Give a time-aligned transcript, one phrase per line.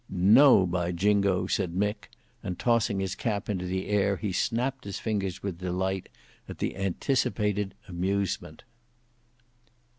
[0.09, 2.09] "No, by jingo!" said Mick,
[2.41, 6.09] and tossing his cap into the air he snapped his fingers with delight
[6.49, 8.63] at the anticipated amusement.